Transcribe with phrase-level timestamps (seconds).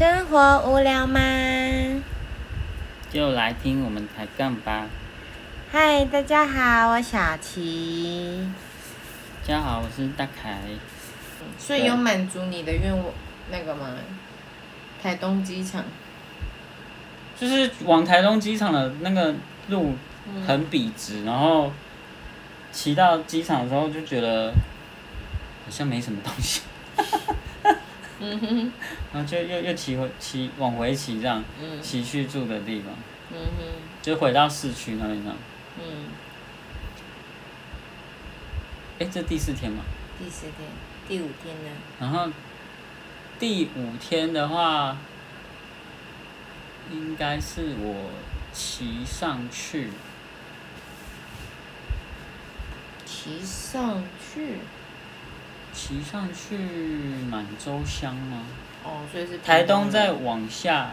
[0.00, 1.20] 生活无聊吗？
[3.12, 4.86] 就来听我们抬杠吧。
[5.70, 8.48] 嗨，大家好，我小琪。
[9.42, 10.58] 大家好，我是大凯。
[11.58, 13.08] 所以有满足你的愿望
[13.50, 13.90] 那个吗？
[15.02, 15.84] 台东机场。
[17.38, 19.34] 就是往台东机场的那个
[19.68, 19.92] 路
[20.46, 21.70] 很笔直，然后
[22.72, 26.62] 骑到机场的时候就觉得好像没什么东西。
[28.20, 28.72] 嗯哼，
[29.12, 31.42] 然后就又又骑回骑往回骑这样，
[31.80, 32.92] 骑去住的地方，
[33.32, 33.64] 嗯哼，
[34.02, 35.36] 就回到市区那边这样。
[35.78, 35.84] 嗯。
[38.98, 39.82] 哎，这第四天嘛。
[40.18, 40.68] 第四天，
[41.08, 41.70] 第五天呢？
[41.98, 42.30] 然后
[43.38, 44.98] 第五天的话，
[46.92, 48.10] 应该是我
[48.52, 49.88] 骑上去。
[53.06, 54.58] 骑上去。
[55.72, 56.56] 骑上去
[57.30, 58.42] 满洲乡吗？
[58.84, 60.92] 哦，所以是台东再往下，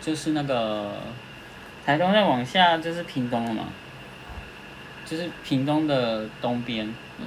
[0.00, 0.92] 就是那个
[1.84, 3.64] 台东再往下就是屏东了嘛，
[5.06, 6.86] 就是屏东的东边。
[7.18, 7.26] 嗯。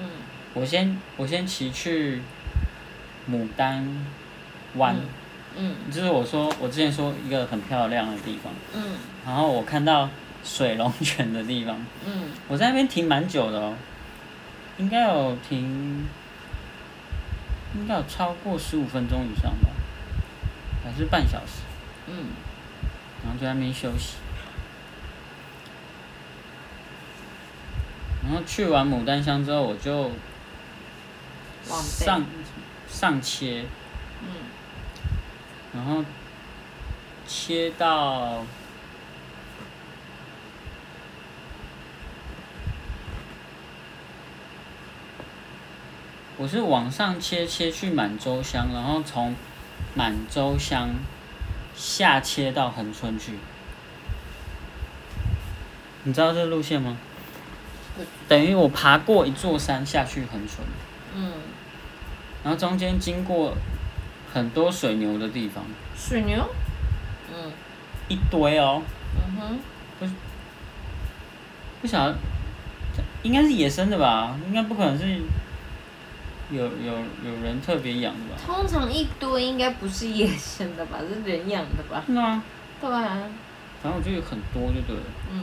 [0.54, 2.22] 我先我先骑去
[3.30, 4.06] 牡丹
[4.76, 4.96] 湾。
[5.58, 5.76] 嗯。
[5.92, 8.54] 就是我说我之前说一个很漂亮的地方。
[8.74, 8.96] 嗯。
[9.26, 10.10] 然后我看到
[10.44, 11.84] 水龙泉的地方。
[12.06, 12.30] 嗯。
[12.48, 13.74] 我在那边停蛮久的哦。
[14.78, 16.08] 应该有停，
[17.76, 19.70] 应该有超过十五分钟以上吧，
[20.84, 21.62] 还是半小时。
[22.08, 22.32] 嗯。
[23.24, 24.16] 然后在那边休息。
[28.24, 30.12] 然后去完牡丹香之后，我就
[31.64, 32.24] 上
[32.88, 33.66] 上切。
[34.22, 34.28] 嗯。
[35.74, 36.04] 然后
[37.26, 38.44] 切到。
[46.38, 49.34] 我是往上切切去满洲乡，然后从
[49.94, 50.90] 满洲乡
[51.76, 53.40] 下切到横村去。
[56.04, 56.98] 你知道这路线吗？
[58.28, 60.68] 等于我爬过一座山下去横村。
[61.16, 61.32] 嗯。
[62.44, 63.56] 然后中间经过
[64.34, 65.64] 很多水牛的地方。
[65.96, 66.50] 水牛？
[67.34, 67.52] 嗯。
[68.10, 68.82] 一堆哦。
[69.16, 69.60] 嗯哼。
[69.98, 70.06] 不，
[71.82, 72.18] 不晓得，
[73.24, 74.38] 应该是野生的吧？
[74.46, 75.22] 应该不可能是。
[76.52, 78.42] 有有有人特别养的吧？
[78.46, 82.04] 通常一堆应该不是野生的吧， 是人养的吧？
[82.06, 82.44] 是啊。
[82.80, 83.18] 对啊。
[83.82, 85.04] 反正我就有很多就对了。
[85.32, 85.42] 嗯。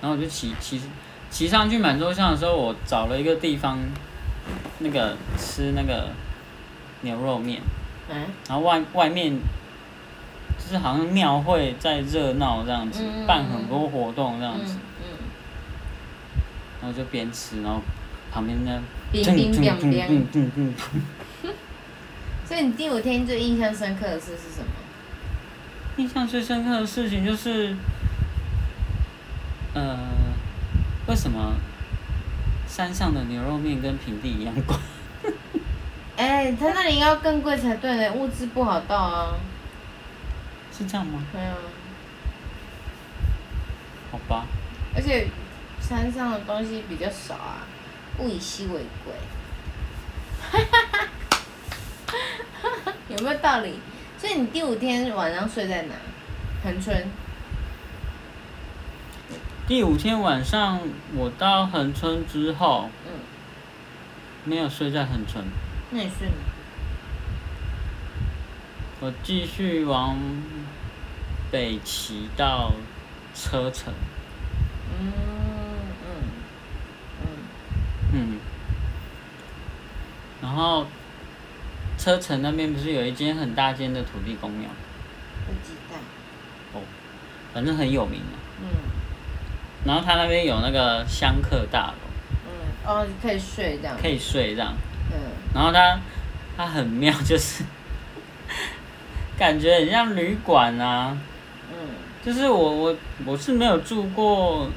[0.00, 0.80] 然后我就骑骑
[1.30, 3.78] 骑上去满洲巷的时候，我找了一个地方，
[4.78, 6.08] 那个吃那个
[7.02, 7.60] 牛肉面。
[8.08, 8.16] 嗯。
[8.48, 9.38] 然后外外面
[10.58, 14.76] 就是好像庙会在热闹这样子，办很多活动这样子。
[15.02, 15.18] 嗯。
[16.80, 17.82] 然后就边吃，然后
[18.32, 18.82] 旁边呢。
[19.12, 20.74] 冰冰冰冰。
[22.46, 24.66] 所以你第五天最印象深刻的事是什么？
[25.96, 27.76] 印象最深刻的事情就是，
[29.74, 29.98] 呃，
[31.06, 31.54] 为什么
[32.66, 34.76] 山上的牛肉面跟平地一样贵？
[36.16, 39.34] 哎，他那里要更贵才对呢，物资不好到啊。
[40.76, 41.22] 是这样吗？
[41.32, 41.54] 对啊。
[44.10, 44.46] 好吧。
[44.96, 45.28] 而且
[45.80, 47.66] 山上的东西比较少啊。
[48.20, 49.14] 物以稀为贵，
[53.08, 53.80] 有没有道理？
[54.18, 55.94] 所以你第五天晚上睡在哪？
[56.62, 57.08] 横村。
[59.66, 60.80] 第五天晚上
[61.16, 63.12] 我到恒春之后，嗯，
[64.44, 65.42] 没有睡在恒春。
[65.90, 66.34] 那你睡哪？
[69.00, 70.18] 我继续往
[71.50, 72.72] 北骑到
[73.34, 73.94] 车城。
[75.00, 75.12] 嗯。
[78.12, 78.40] 嗯，
[80.42, 80.86] 然后
[81.98, 84.68] 车城那边不是有一间很大间的土地公庙？
[85.46, 85.98] 不知道。
[86.74, 86.82] 哦，
[87.52, 88.38] 反正很有名嘛。
[88.62, 88.66] 嗯。
[89.84, 91.94] 然后他那边有那个香客大楼。
[92.46, 92.50] 嗯，
[92.86, 93.96] 哦，可以睡这样。
[94.00, 94.74] 可以睡这样。
[95.12, 95.18] 嗯。
[95.54, 96.00] 然后他，
[96.56, 97.64] 他很妙， 就是
[99.38, 101.16] 感觉很像旅馆啊。
[101.72, 101.76] 嗯。
[102.24, 104.68] 就是我我我是没有住过。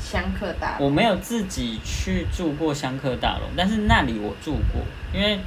[0.00, 5.40] 香客大楼，我没有自己去住过香客大楼，但是那里我住过，因为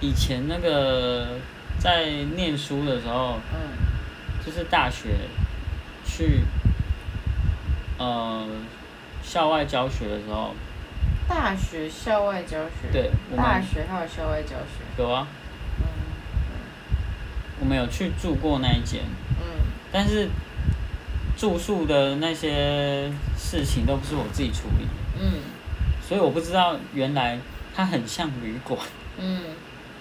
[0.00, 1.38] 以前那个
[1.78, 2.06] 在
[2.36, 5.16] 念书的时候，嗯，就是大学
[6.04, 6.40] 去
[7.98, 8.46] 呃
[9.22, 10.54] 校外教学的时候，
[11.28, 15.26] 大学校外教学，对，我大学还有校外教学，有啊，
[15.80, 15.86] 嗯，
[17.60, 19.02] 我们有去住过那一间，
[19.40, 19.44] 嗯，
[19.92, 20.28] 但是。
[21.36, 24.86] 住宿的那些事情都不是我自己处理，
[25.20, 25.40] 嗯，
[26.00, 27.36] 所以我不知道原来
[27.74, 28.78] 它很像旅馆，
[29.18, 29.40] 嗯，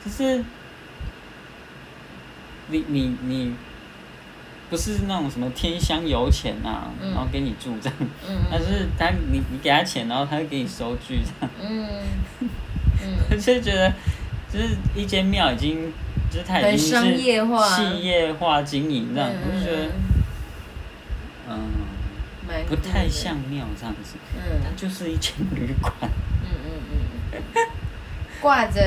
[0.04, 0.44] 就是
[2.68, 3.54] 你你你，
[4.69, 7.98] 不是那种什么天香油钱呐，然后给你住这样，
[8.50, 11.51] 但是他你你给他钱，然后他会给你收据这样。
[11.62, 11.88] 嗯。
[13.06, 13.92] 嗯，我就觉得，
[14.51, 15.92] 就是一间庙已经，
[16.31, 19.92] 就是他已经是企业化经营这样，我就觉得，
[21.50, 21.69] 嗯，
[22.69, 24.16] 不太像庙这样子，
[24.63, 25.94] 它就是一间旅馆。
[26.01, 26.71] 嗯嗯
[27.33, 27.68] 嗯。
[28.44, 28.81] 挂着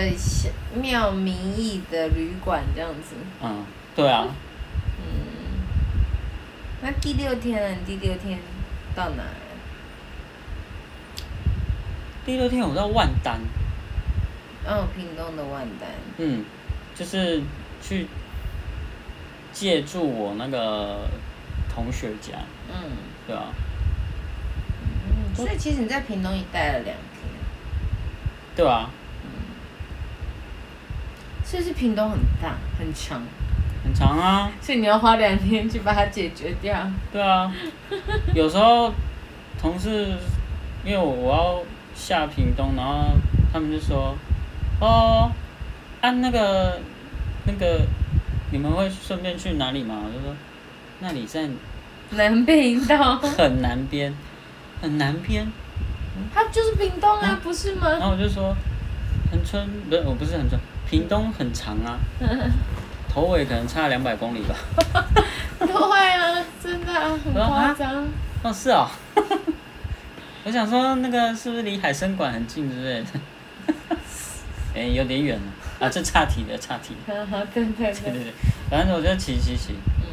[0.75, 3.17] 庙名义的旅馆这样子。
[3.43, 3.64] 嗯，
[3.97, 4.26] 对啊。
[4.99, 5.64] 嗯。
[6.82, 7.79] 那第六天呢？
[7.87, 8.38] 第六天
[8.94, 9.23] 到哪？
[12.26, 13.41] 第六天我到万丹。
[14.67, 15.88] 哦，屏东的万丹。
[16.19, 16.44] 嗯，
[16.94, 17.41] 就是
[17.81, 18.06] 去
[19.55, 21.08] 借住我那个
[21.75, 22.35] 同学家。
[22.69, 22.91] 嗯。
[23.26, 23.44] 对啊。
[24.82, 27.32] 嗯，所以其实你在屏东也待了两天。
[28.55, 28.91] 对啊。
[31.48, 33.22] 所以是屏东很大很长，
[33.84, 34.50] 很长啊！
[34.60, 36.76] 所以你要花两天去把它解决掉。
[37.12, 37.52] 对啊，
[38.34, 38.93] 有时候
[39.56, 40.12] 同事
[40.84, 41.62] 因为我我要
[41.94, 43.04] 下屏东，然后
[43.52, 44.16] 他们就说
[44.82, 45.31] ：“哦，
[46.00, 46.81] 按那个
[47.44, 47.81] 那个，
[48.50, 50.34] 你们会顺便去哪里吗？”我就说
[50.98, 51.48] ：“那里在
[52.10, 52.98] 南屏东，
[53.38, 54.12] 很南边，
[54.82, 55.46] 很南边。”
[56.34, 57.88] 它就是屏东啊，不是吗？
[57.88, 58.52] 然后我就说
[59.31, 61.99] ：“恒春不是，我不是横村。”屏东很长啊，
[63.12, 64.55] 头尾可能差两百公里吧。
[65.59, 66.93] 对啊，真的
[67.25, 68.06] 很夸张。
[68.43, 68.88] 哦，是哦。
[70.44, 73.06] 我想说，那个是不是离海参馆很近之类的？
[74.77, 75.88] 哎，有点远了啊！
[75.88, 76.94] 这岔题的岔题。
[77.06, 77.93] 对对对。
[77.93, 78.32] 对对对，
[78.71, 79.73] 反正我就骑骑骑。
[80.00, 80.06] 嗯。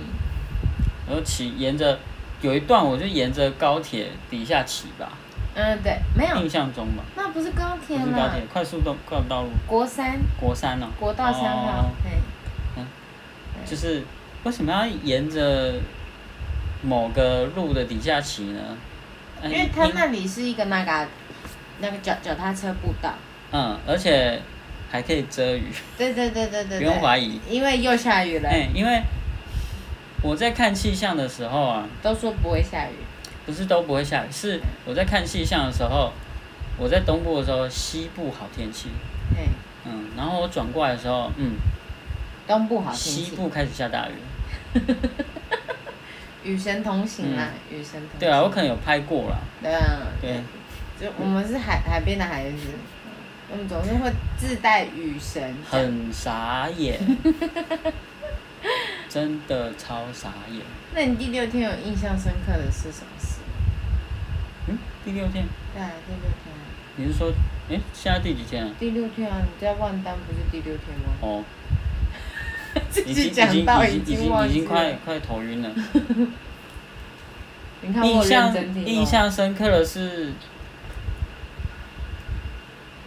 [1.07, 1.99] 然后骑沿着
[2.41, 5.11] 有一段，我就沿着高铁底下骑吧。
[5.55, 7.03] 嗯，对，没有印象中吧？
[7.15, 8.05] 那不是高铁吗？
[8.05, 9.49] 不是高铁，快速道快速道路。
[9.67, 10.19] 国三。
[10.39, 10.87] 国三哦。
[10.99, 11.91] 国道三号。
[12.75, 12.85] 嗯。
[13.65, 14.03] 就是
[14.43, 15.75] 为什么要沿着
[16.81, 18.59] 某个路的底下骑呢？
[19.43, 21.07] 因为它那里是一个那个
[21.79, 23.13] 那个脚脚踏车步道。
[23.51, 24.41] 嗯，而且
[24.89, 25.65] 还可以遮雨。
[25.97, 26.79] 对对对对对。
[26.79, 27.39] 不用怀疑。
[27.47, 28.49] 因为又下雨了。
[28.49, 29.01] 哎，因为
[30.23, 31.87] 我在看气象的时候啊。
[32.01, 32.95] 都说不会下雨。
[33.45, 36.11] 不是都不会下雨，是我在看气象的时候，
[36.77, 38.89] 我在东部的时候，西部好天气。
[39.85, 41.55] 嗯，然后我转过来的时候，嗯。
[42.47, 43.23] 东部好天气。
[43.23, 44.13] 西部开始下大雨。
[46.43, 48.19] 与神同行啊，与神同。
[48.19, 49.37] 对啊，我可能有拍过了。
[49.61, 49.99] 对啊。
[50.21, 50.41] 对。
[50.99, 52.57] 就我们是海海边的孩子，
[53.51, 55.53] 我们总是会自带雨神。
[55.69, 56.99] 很傻眼。
[59.09, 60.61] 真的超傻眼。
[60.93, 63.32] 那你第六天有印象深刻的是什么事？
[64.67, 65.45] 嗯，第六天。
[65.73, 66.53] 对，第六天。
[66.95, 67.31] 你是说，
[67.69, 68.71] 哎，现在第几天啊？
[68.79, 71.13] 第六天啊，你在万丹不是第六天吗？
[71.21, 71.43] 哦。
[73.05, 73.65] 已经已经已经
[74.05, 75.69] 已经已经快快头晕了。
[77.83, 78.53] 印象
[78.85, 80.33] 印象深刻的是，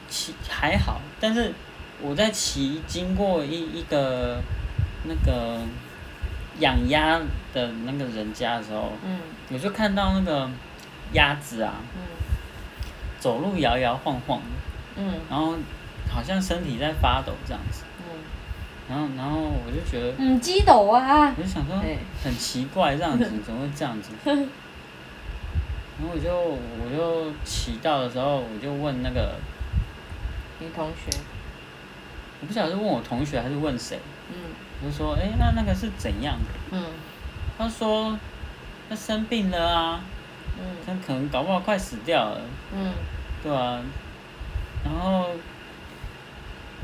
[0.08, 1.52] 骑还好，但是
[2.00, 4.40] 我在骑经过一一个。
[5.08, 5.60] 那个
[6.58, 7.20] 养鸭
[7.54, 9.20] 的那个人家的时候，嗯
[9.50, 10.50] 我就看到那个
[11.12, 11.74] 鸭子啊，
[13.18, 14.38] 走路摇摇晃晃。
[14.38, 15.54] 的，然后
[16.08, 17.82] 好像身体在发抖这样子，
[18.88, 21.76] 然后然后我就觉得，嗯，鸡抖啊，我就想说
[22.22, 24.10] 很奇怪这样子， 怎么会这样子？
[24.24, 29.34] 然后我就我就骑到的时候，我就问那个
[30.60, 31.18] 你同学，
[32.40, 33.98] 我不晓得是问我同学还是问谁。
[34.82, 36.36] 我就说，哎，那那个是怎样？
[36.36, 36.76] 的？
[36.76, 36.84] 嗯，
[37.56, 38.18] 他说，
[38.88, 40.00] 他生病了啊，
[40.58, 42.40] 嗯，他可能搞不好快死掉了，
[42.74, 42.92] 嗯，
[43.42, 43.82] 对啊，
[44.84, 45.30] 然后，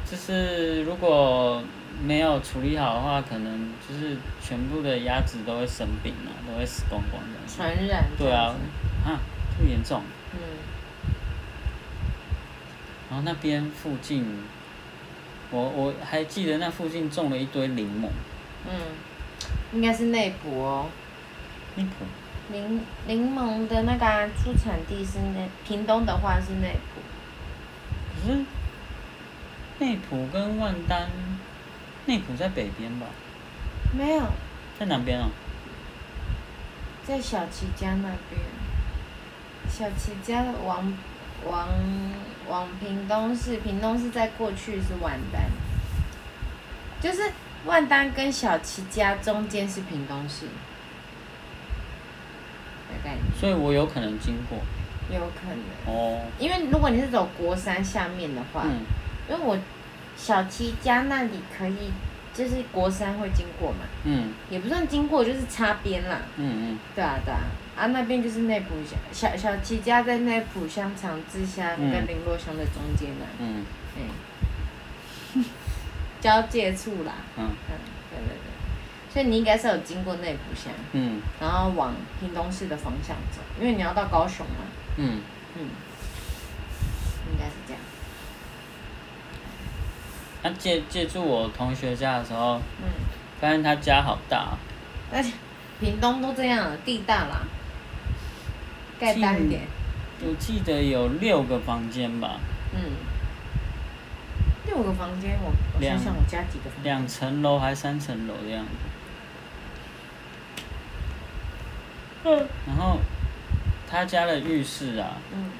[0.09, 1.62] 就是如果
[2.05, 7.38] 没有处理好的话，可能就是全部的鸭子都会生病啊，都会死光光的。
[7.49, 8.05] 传染。
[8.19, 8.55] 对啊，
[9.05, 9.21] 啊，
[9.57, 10.02] 这么严重。
[10.33, 10.38] 嗯。
[13.11, 14.45] 然后那边附近。
[15.55, 18.09] 我我还记得那附近种了一堆柠檬。
[18.67, 18.73] 嗯，
[19.75, 20.87] 应该是内埔哦。
[21.76, 22.07] 内埔。
[22.52, 27.00] 柠柠檬的那个出产地是内，屏东的话是内埔。
[28.14, 28.44] 可是，
[29.78, 31.09] 内埔跟万丹，
[32.06, 33.06] 内埔在北边吧？
[33.92, 34.23] 没有。
[34.78, 35.30] 在南边哦。
[37.04, 38.40] 在小齐家那边。
[39.68, 40.92] 小齐家的往。
[41.44, 41.66] 往
[42.49, 45.42] 往屏东市，屏东市在过去是万丹，
[47.00, 47.32] 就是
[47.64, 50.47] 万丹跟小齐家中间是屏东市，
[53.38, 54.58] 所以我有可能经过。
[55.11, 55.94] 有可能。
[55.94, 56.20] 哦。
[56.38, 58.80] 因为如果你是走国山下面的话，嗯，
[59.28, 59.58] 因为我
[60.16, 61.90] 小七家那里可以
[62.32, 64.32] 就是国三会经过嘛，嗯。
[64.49, 66.22] 也不算经过，就是擦边啦。
[66.37, 66.78] 嗯嗯。
[66.94, 67.40] 对啊对啊，
[67.76, 73.64] 啊那边就是内埔乡，小小七家在内埔乡长治乡嗯跟林落乡的中间呢、嗯。
[73.96, 75.42] 哎、
[76.20, 77.12] 交界处啦。
[77.37, 77.44] 嗯。
[77.44, 77.91] 嗯，对对对，
[79.12, 84.64] 所以你应该是有经过内湖线，嗯然后往屏东市的方向走，因为你要到高雄嘛。
[84.97, 85.21] 嗯，
[85.54, 85.62] 嗯，
[87.31, 87.83] 应该是这样。
[90.42, 92.88] 他借借住我同学家的时候，嗯，
[93.38, 94.57] 发现他家好大，
[95.12, 95.33] 而且
[95.78, 97.42] 屏东都这样了，地大啦，
[98.99, 99.62] 盖大一点。
[100.21, 102.40] 我记得有六个房间吧，
[102.75, 102.81] 嗯，
[104.64, 106.85] 六个房间，我我两想想我家几个房间？
[106.85, 108.71] 两层楼还三层楼的样子。
[112.25, 112.99] 嗯然后
[113.91, 115.50] 他家的浴室啊，嗯，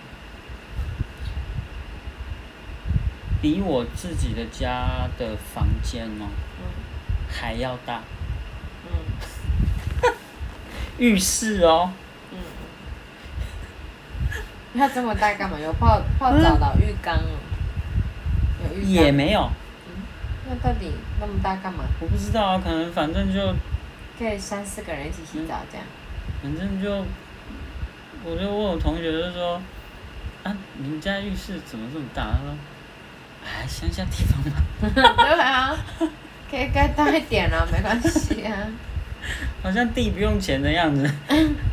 [3.41, 6.27] 比我自己的家的房间哦
[6.61, 6.65] 嗯
[7.29, 8.01] 还要大。
[8.87, 8.93] 嗯
[10.99, 11.91] 浴室哦，
[12.31, 12.39] 嗯。
[14.75, 15.59] 要这么大干嘛？
[15.59, 17.39] 有泡泡澡的浴缸哦。
[18.65, 18.91] 有浴缸。
[18.93, 19.51] 也没有，
[20.49, 21.85] 那到底那么大干嘛？
[22.01, 23.55] 我不知道啊，可能反正就
[24.19, 25.87] 可以三四个人一起洗澡这样。
[26.43, 26.91] 反正就，
[28.25, 29.63] 我就问我同学就说，
[30.43, 32.23] 啊，你们家浴室怎么这么大？
[32.25, 32.55] 他说，
[33.45, 34.63] 哎，乡下地方嘛，
[35.17, 35.77] 对啊，
[36.51, 38.53] 可以盖大一点啊，没关系啊。
[39.63, 41.09] 好像地不用钱的样子，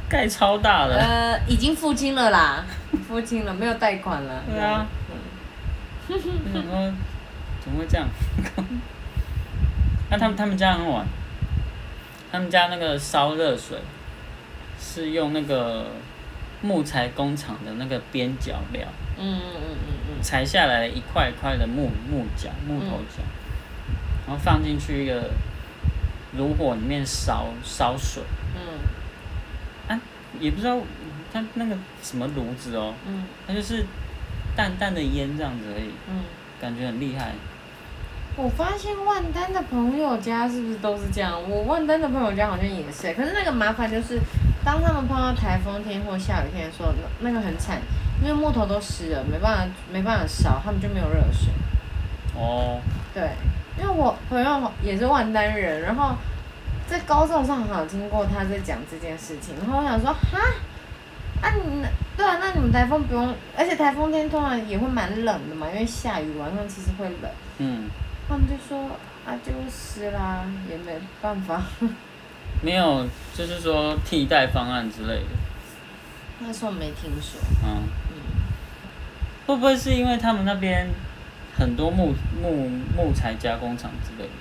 [0.08, 0.96] 盖超大的。
[0.96, 2.64] 呃，已经付清了啦，
[3.08, 4.44] 付清了，没有贷款了。
[4.48, 5.16] 对啊嗯。
[6.10, 6.18] 我
[6.54, 6.94] 想说，
[7.64, 8.08] 怎么会这样？
[10.12, 11.06] 那、他们他们家很晚，
[12.32, 13.80] 他们家那个烧热水
[14.80, 15.88] 是用那个
[16.62, 23.22] 木材工厂的那个边角料嗯嗯嗯嗯嗯裁下来一块一块的木木角木头角，
[24.28, 25.32] 然后放进去一个
[26.38, 28.24] 炉火里面烧烧水，
[28.56, 30.02] 嗯啊，
[30.40, 30.78] 也不知道
[31.32, 33.86] 它那个什么炉子哦，嗯它就是
[34.56, 36.24] 淡淡的烟这样子而已，嗯。
[36.62, 37.32] 感觉很厉害。
[38.36, 41.42] 我发现万丹的朋友家是不是都是这样？
[41.50, 44.20] 我万丹的朋友家好像也是，可是那个麻烦就是，
[44.64, 47.80] 当他们碰到台风天或下雨天的时候，那那个很惨，
[48.22, 51.50] 因为木头都湿了，没办法没办法烧，他们就没有热水。
[52.36, 52.80] 哦，
[53.14, 53.30] 对，
[53.78, 56.16] 因为我朋友也是万丹人，然后
[56.88, 60.40] 在高中上好像听过他在讲这件事情，然后我想说，哈，
[61.42, 61.86] 啊你
[62.16, 67.32] 对啊，那你们台风不用，而且台风天通常也会蛮冷的嘛，因为下雨晚上其实会冷。
[67.60, 67.90] 嗯，
[68.28, 68.90] 他们就说
[69.26, 71.62] 啊，就是湿啦，也没办法。
[72.62, 75.30] 没有，就是说替代方案之类的，
[76.40, 77.40] 那时候没听说。
[77.64, 78.14] 嗯，嗯，
[79.48, 80.90] 会不会是因为他们那边
[81.58, 84.34] 很多木木木材加工厂之类的？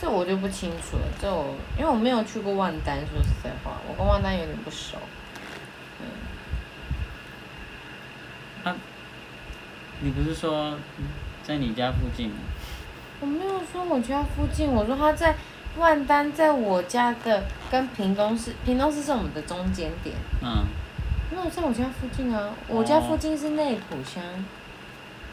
[0.00, 1.04] 这我就不清楚了。
[1.20, 4.98] 这我因为我没有去过万丹，说实在话，我跟万丹有点不熟。
[8.64, 8.74] 嗯，
[10.00, 10.76] 你不是说
[11.42, 12.36] 在你家附近吗？
[13.20, 15.34] 我没有说我家附近，我说他在
[15.78, 20.16] 万丹，在我家的跟屏东市，屏东市是我们的中间点。
[20.42, 20.64] 嗯，
[21.30, 24.22] 那我在我家附近啊，我家附近是内埔乡。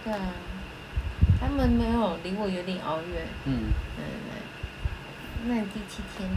[0.04, 0.20] 对啊，
[1.40, 3.26] 他们没有离我有点遥远。
[3.46, 4.04] 嗯，嗯，
[5.46, 6.36] 那那你第七天呢？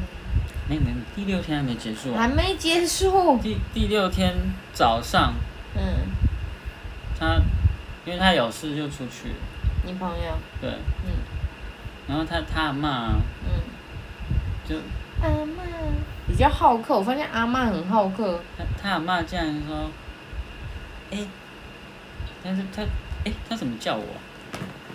[0.69, 2.23] 没没没，第六天还没结束啊。
[2.23, 3.39] 还没结束。
[3.43, 4.35] 第第六天
[4.73, 5.35] 早上，
[5.75, 5.83] 嗯，
[7.19, 7.41] 他
[8.05, 9.35] 因为他有事就出去了，
[9.85, 10.71] 你朋友，对，
[11.05, 11.11] 嗯。
[12.09, 13.51] 然后他他阿嬷嗯，
[14.69, 14.77] 就
[15.23, 15.63] 阿妈
[16.27, 18.41] 比较好客，我发现阿妈很好客。
[18.59, 19.91] 他他阿嬷竟然说，
[21.11, 21.19] 哎、
[22.43, 22.83] 但是他
[23.25, 24.19] 哎、他怎么叫我啊、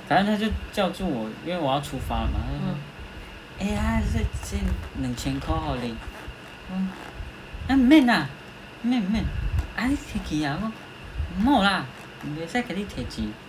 [0.08, 2.40] 反正他就叫住我，因为我要出发了嘛。
[2.46, 2.76] 他就说嗯，
[3.60, 4.58] 哎呀，这这
[5.02, 5.96] 两千块互你。
[6.72, 6.90] 嗯，
[7.68, 8.28] 啊毋免啦，
[8.84, 9.24] 毋免毋免，
[9.76, 10.72] 啊你摕去啊，我
[11.42, 11.86] 毋好啦，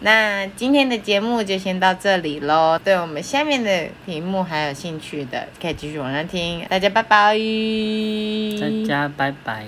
[0.00, 2.78] 那今天的节目就先到这里喽。
[2.82, 6.64] 对我们下面的题目还有兴趣的，可以继续往上听。
[6.68, 7.36] 大家拜拜。
[8.60, 9.66] 大家拜拜。